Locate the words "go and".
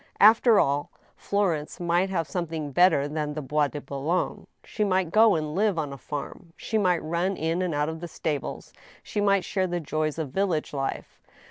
5.11-5.53